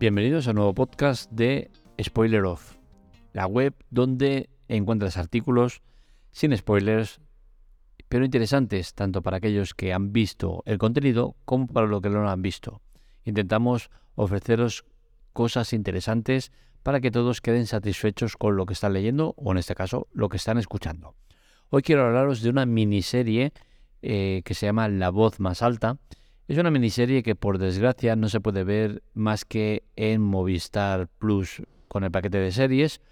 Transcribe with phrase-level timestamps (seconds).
[0.00, 2.76] Bienvenidos a un nuevo podcast de Spoiler Off,
[3.32, 5.82] la web donde encuentras artículos
[6.30, 7.20] sin spoilers,
[8.08, 12.22] pero interesantes tanto para aquellos que han visto el contenido como para los que no
[12.22, 12.80] lo han visto.
[13.24, 14.84] Intentamos ofreceros
[15.32, 16.52] cosas interesantes
[16.84, 20.28] para que todos queden satisfechos con lo que están leyendo o en este caso lo
[20.28, 21.16] que están escuchando.
[21.70, 23.52] Hoy quiero hablaros de una miniserie
[24.02, 25.98] eh, que se llama La voz más alta.
[26.48, 31.62] Es una miniserie que por desgracia no se puede ver más que en Movistar Plus
[31.88, 33.02] con el paquete de series.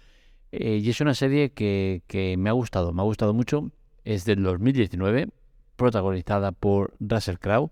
[0.51, 3.69] Eh, y es una serie que, me ha gustado, me ha gustado mucho.
[4.05, 5.27] Es del 2019,
[5.75, 7.69] protagonizada por Russell Crowe.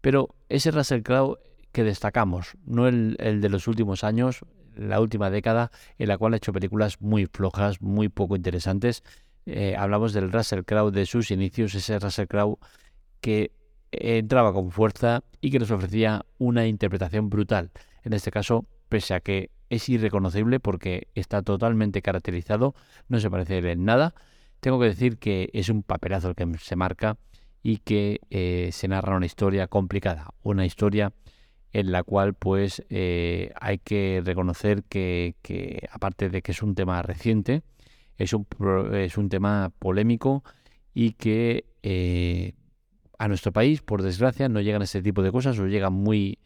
[0.00, 1.38] Pero ese Russell Crowe
[1.70, 4.40] que destacamos, no el, el de los últimos años,
[4.74, 9.04] la última década, en la cual ha hecho películas muy flojas, muy poco interesantes.
[9.46, 12.58] Eh, hablamos del Russell Crowe de sus inicios, ese Russell Crowe
[13.20, 13.52] que
[13.92, 17.70] entraba con fuerza y que nos ofrecía una interpretación brutal.
[18.04, 22.74] En este caso, pese a que es irreconocible porque está totalmente caracterizado,
[23.08, 24.14] no se parece en nada,
[24.60, 27.16] tengo que decir que es un papelazo el que se marca
[27.62, 31.12] y que eh, se narra una historia complicada, una historia
[31.72, 35.34] en la cual pues eh, hay que reconocer que,
[35.92, 37.62] aparte de que es un tema reciente,
[38.18, 38.46] es un,
[38.92, 40.42] es un tema polémico
[40.94, 42.54] y que eh,
[43.20, 46.38] a nuestro país, por desgracia, no llegan este tipo de cosas o llegan muy,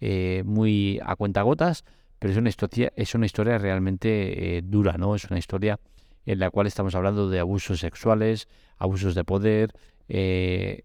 [0.00, 1.84] eh, muy a cuentagotas,
[2.18, 5.14] pero es una historia, es una historia realmente eh, dura, ¿no?
[5.14, 5.80] Es una historia
[6.26, 9.72] en la cual estamos hablando de abusos sexuales, abusos de poder,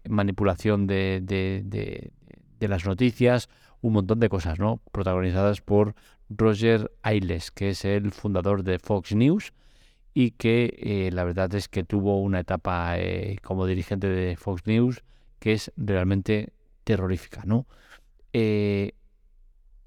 [0.08, 2.10] manipulación de, de, de,
[2.58, 3.48] de, las noticias,
[3.82, 4.80] un montón de cosas, ¿no?
[4.92, 5.94] Protagonizadas por
[6.30, 9.52] Roger Ailes, que es el fundador de Fox News
[10.14, 14.66] y que eh, la verdad es que tuvo una etapa eh, como dirigente de Fox
[14.66, 15.02] News
[15.44, 17.66] que es realmente terrorífica, ¿no?
[18.32, 18.92] Eh,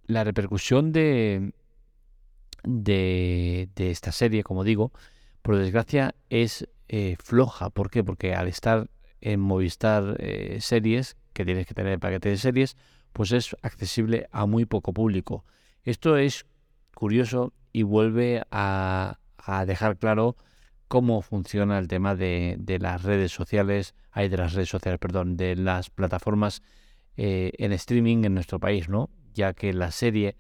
[0.06, 1.52] la repercusión de,
[2.64, 4.92] de, de, esta serie, como digo,
[5.42, 6.70] por desgracia es
[7.24, 7.72] floja.
[7.72, 8.04] ¿Por qué?
[8.04, 10.22] Porque al estar en Movistar
[10.60, 12.78] Series, que tienes que tener el paquete de series,
[13.12, 15.44] pues es accesible a muy poco público.
[15.84, 16.46] Esto es
[16.94, 19.18] curioso y vuelve a
[19.66, 20.36] dejar claro
[20.88, 25.38] cómo funciona el tema de, de, las redes sociales, hay de las redes sociales, perdón,
[25.38, 26.62] de las plataformas
[27.18, 29.10] eh, en streaming en nuestro país, ¿no?
[29.34, 30.36] Ya que la serie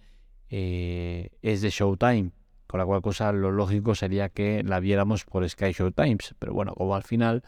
[0.49, 2.31] eh, es de Showtime,
[2.67, 6.73] con la cual cosa lo lógico sería que la viéramos por Sky Showtimes, pero bueno,
[6.75, 7.43] como al final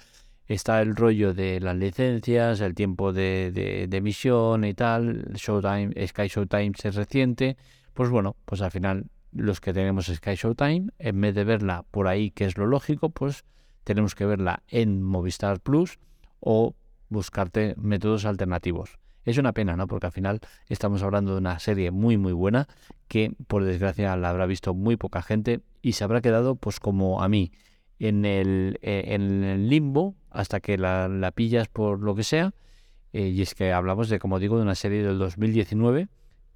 [0.47, 6.27] está el rollo de las licencias, el tiempo de, de, emisión y tal, Showtime, Sky
[6.27, 7.55] Showtimes es reciente,
[7.93, 12.07] pues bueno, pues al final los que tenemos Sky Showtime, en vez de verla por
[12.07, 13.45] ahí, que es lo lógico, pues
[13.84, 16.00] tenemos que verla en Movistar Plus
[16.40, 16.75] o
[17.09, 18.97] buscarte métodos alternativos.
[19.25, 19.88] Es una pena, ¿no?
[19.88, 22.68] Porque al final estamos hablando de una serie muy muy buena
[23.07, 27.22] que por desgracia la habrá visto muy poca gente y se habrá quedado pues como
[27.22, 27.51] a mí
[28.00, 32.53] en el, eh, en el limbo hasta que la, la, pillas por lo que sea.
[33.12, 36.07] Eh, y es que hablamos de, como digo, de una serie del 2019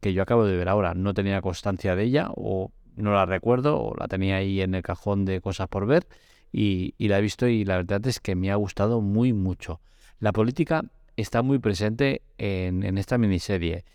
[0.03, 0.93] que yo acabo de ver ahora.
[0.93, 4.83] No tenía constancia de ella o no la recuerdo o la tenía ahí en el
[4.83, 6.05] cajón de cosas por ver
[6.51, 9.79] y, la he visto y la verdad es que me ha gustado muy mucho.
[10.19, 10.83] La política
[11.15, 13.85] está muy presente en, esta miniserie.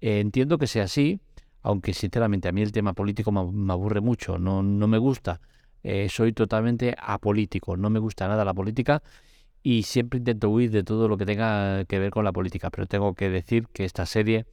[0.00, 1.20] entiendo que sea así,
[1.62, 5.40] aunque sinceramente a mí el tema político me, me aburre mucho, no, no me gusta.
[5.84, 9.02] Eh, soy totalmente apolítico, no me gusta nada la política
[9.62, 12.86] y siempre intento huir de todo lo que tenga que ver con la política, pero
[12.86, 14.44] tengo que decir que esta serie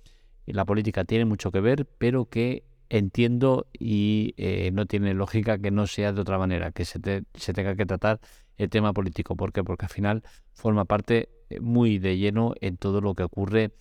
[0.46, 5.72] la política tiene mucho que ver, pero que entiendo y eh, no tiene lógica que
[5.72, 8.20] no sea de otra manera, que se, te, se, tenga que tratar
[8.58, 9.36] el tema político.
[9.36, 9.64] ¿Por qué?
[9.64, 10.24] Porque al final
[10.54, 13.74] forma parte eh, muy de lleno en todo lo que ocurre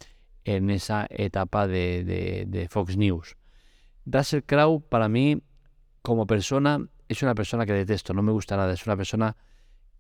[0.45, 3.37] en esa etapa de Fox News.
[4.11, 5.43] Russell Crowe, para mí,
[6.03, 9.37] como persona, es una persona que detesto, no me gusta nada, es una persona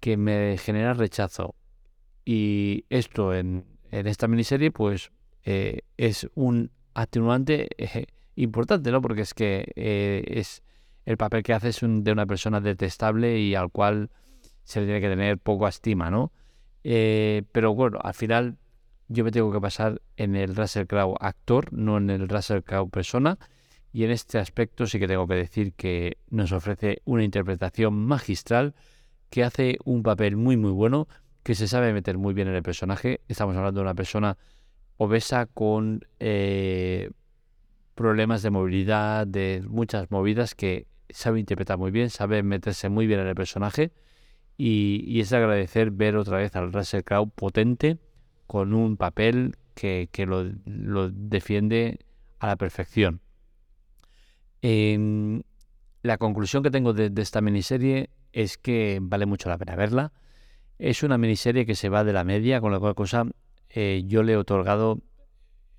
[0.00, 1.54] que me genera rechazo.
[2.24, 5.10] Y esto en, en esta miniserie, pues
[5.44, 8.06] eh, es un atenuante eh,
[8.36, 9.00] importante, ¿no?
[9.00, 10.62] Porque es que eh, es
[11.04, 14.10] el papel que hace es de una persona detestable y al cual
[14.64, 16.32] se le tiene que tener poco estima, ¿no?
[16.82, 18.56] Pero bueno, al final
[19.08, 22.90] yo me tengo que pasar en el Russell Crowe actor, no en el Russell Crowe
[22.90, 23.38] persona.
[23.92, 28.74] Y en este aspecto sí que tengo que decir que nos ofrece una interpretación magistral
[29.30, 31.08] que hace un papel muy muy bueno,
[31.42, 33.20] que se sabe meter muy bien en el personaje.
[33.28, 34.36] Estamos hablando de una persona
[34.98, 37.10] obesa con eh,
[37.94, 43.20] problemas de movilidad, de muchas movidas que sabe interpretar muy bien, sabe meterse muy bien
[43.20, 43.92] en el personaje
[44.58, 47.98] y, es agradecer ver otra vez al Russell Crowe potente
[48.46, 52.00] con un papel que, lo, lo, defiende
[52.40, 53.20] a la perfección.
[54.60, 60.12] la conclusión que tengo de, esta miniserie es que vale mucho la pena verla.
[60.80, 63.26] Es una miniserie que se va de la media, con la cual cosa
[63.70, 65.00] eh, yo le he otorgado,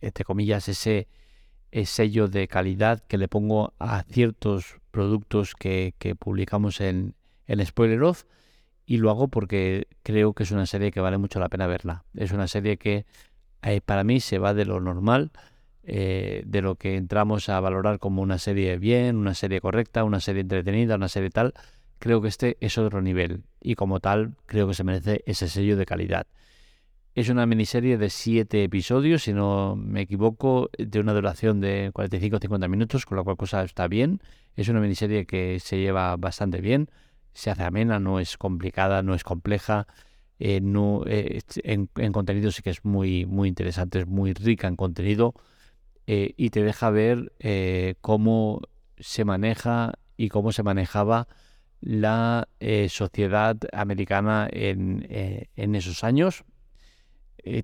[0.01, 1.07] entre comillas, ese,
[1.85, 7.15] sello de calidad que le pongo a ciertos productos que, publicamos en,
[7.47, 8.23] en Spoiler Off
[8.89, 12.05] y lo hago porque creo que es una serie que vale mucho la pena verla.
[12.15, 13.05] Es una serie que
[13.61, 15.31] eh, para mí se va de lo normal,
[15.83, 20.19] eh, de lo que entramos a valorar como una serie bien, una serie correcta, una
[20.19, 21.53] serie entretenida, una serie tal.
[21.99, 25.77] Creo que este es otro nivel y como tal creo que se merece ese sello
[25.77, 26.25] de calidad.
[27.19, 32.69] Es una miniserie de siete episodios, si no me equivoco, de una duración de 45-50
[32.69, 34.21] minutos, con la cual cosa está bien.
[34.55, 36.89] Es una miniserie que se lleva bastante bien,
[37.33, 39.85] se hace amena, no es complicada, no es compleja.
[40.39, 44.77] Eh, no, eh, en, contenido sí que es muy, muy interesante, es muy rica en
[44.77, 45.33] contenido
[46.07, 47.33] eh, y te deja ver
[47.99, 48.61] cómo
[48.97, 51.27] se maneja y cómo se manejaba
[51.81, 52.47] la
[52.87, 56.45] sociedad americana en, en, esos años.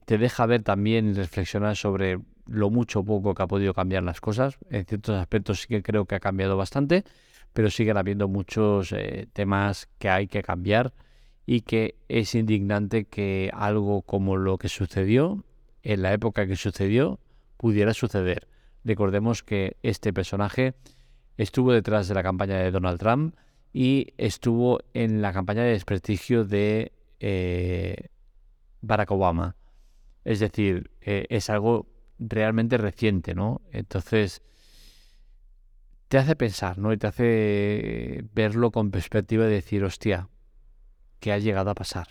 [0.05, 4.21] Te deja ver también reflexionar sobre lo mucho o poco que ha podido cambiar las
[4.21, 4.57] cosas.
[4.69, 7.03] En ciertos aspectos sí que creo que ha cambiado bastante,
[7.53, 8.93] pero siguen habiendo muchos
[9.33, 10.93] temas que hay que cambiar
[11.45, 15.43] y que es indignante que algo como lo que sucedió
[15.83, 17.19] en la época que sucedió
[17.57, 18.47] pudiera suceder.
[18.83, 20.73] Recordemos que este personaje
[21.37, 23.35] estuvo detrás de la campaña de Donald Trump
[23.73, 28.09] y estuvo en la campaña de desprestigio de eh,
[28.81, 29.55] Barack Obama.
[30.25, 31.87] Es decir, eh, es algo
[32.19, 33.61] realmente reciente, ¿no?
[33.71, 34.41] Entonces,
[36.07, 36.91] te hace pensar, ¿no?
[36.91, 40.29] Y te hace verlo con perspectiva de decir, hostia,
[41.19, 42.07] que ha llegado a pasar.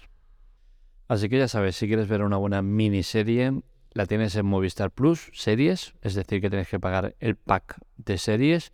[1.09, 3.61] Así que ya sabes, si quieres ver una buena miniserie,
[3.93, 8.19] la tienes en Movistar Plus, series, es decir, que tienes que pagar el pack de
[8.19, 8.73] series,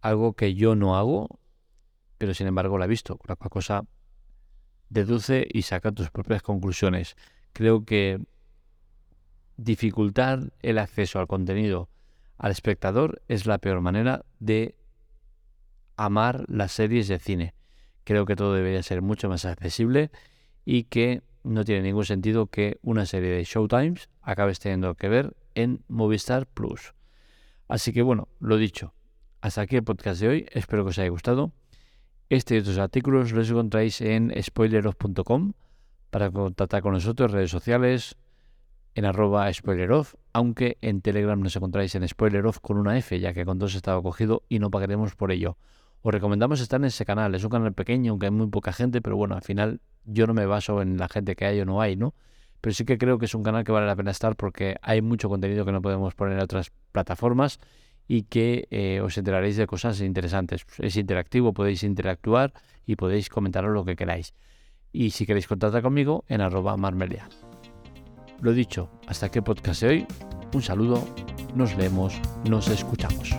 [0.00, 1.40] algo que yo no hago,
[2.18, 3.84] pero sin embargo la he visto, la cosa
[4.88, 7.16] deduce y saca tus propias conclusiones.
[7.52, 8.20] Creo que
[9.56, 11.88] dificultar el acceso al contenido
[12.38, 14.76] al espectador es la peor manera de
[15.96, 17.54] amar las series de cine.
[18.04, 20.10] Creo que todo debería ser mucho más accesible
[20.64, 25.36] y que no tiene ningún sentido que una serie de Showtimes acabes teniendo que ver
[25.54, 26.92] en Movistar Plus.
[27.68, 28.92] Así que bueno, lo dicho,
[29.40, 31.52] hasta aquí el podcast de hoy, espero que os haya gustado.
[32.28, 35.52] Este y otros artículos los encontráis en spoileroff.com
[36.10, 38.16] para contactar con nosotros, redes sociales,
[38.96, 43.44] en arroba spoileroff, aunque en Telegram nos encontráis en spoileroff con una F, ya que
[43.44, 45.56] con dos estaba cogido y no pagaremos por ello
[46.08, 47.34] os recomendamos estar en ese canal.
[47.34, 50.34] Es un canal pequeño, aunque hay muy poca gente, pero bueno, al final yo no
[50.34, 52.14] me baso en la gente que hay o no hay, ¿no?
[52.60, 55.02] Pero sí que creo que es un canal que vale la pena estar porque hay
[55.02, 57.58] mucho contenido que no podemos poner en otras plataformas
[58.06, 60.64] y que eh, os enteraréis de cosas interesantes.
[60.78, 62.52] Es interactivo, podéis interactuar
[62.86, 64.32] y podéis comentaros lo que queráis.
[64.92, 67.28] Y si queréis contactar conmigo, en arroba marmelia.
[68.40, 70.06] Lo dicho, hasta aquí el podcast de hoy.
[70.54, 71.02] Un saludo,
[71.54, 73.34] nos vemos, nos escuchamos.